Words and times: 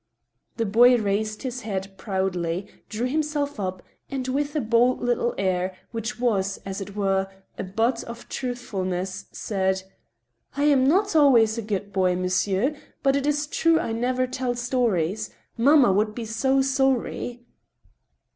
The 0.57 0.65
boy 0.65 0.97
raised 0.97 1.43
his 1.43 1.61
head 1.61 1.95
proudly, 1.95 2.65
drew 2.89 3.05
himself 3.05 3.59
up, 3.59 3.83
and, 4.09 4.27
with 4.27 4.55
a 4.55 4.59
bold 4.59 4.99
little 4.99 5.35
air, 5.37 5.75
which 5.91 6.19
was, 6.19 6.57
as 6.65 6.81
it 6.81 6.95
were, 6.95 7.27
a 7.59 7.63
bud 7.63 8.03
of 8.05 8.27
truthfulness, 8.27 9.25
said:" 9.31 9.83
I 10.57 10.63
am 10.63 10.87
not 10.87 11.15
always 11.15 11.55
a 11.55 11.61
good 11.61 11.93
boy, 11.93 12.15
monsieur, 12.15 12.75
but 13.03 13.15
it 13.15 13.27
is 13.27 13.45
true 13.45 13.79
I 13.79 13.91
never 13.91 14.25
tell 14.25 14.55
stories. 14.55 15.29
Mamma 15.55 15.93
would 15.93 16.15
be 16.15 16.25
so 16.25 16.63
sorry 16.63 17.45